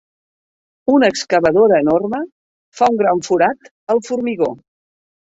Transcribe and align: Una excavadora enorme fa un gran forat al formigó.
Una 0.93 1.09
excavadora 1.13 1.77
enorme 1.85 2.21
fa 2.79 2.87
un 2.93 2.97
gran 3.01 3.21
forat 3.27 3.69
al 3.95 4.01
formigó. 4.07 4.49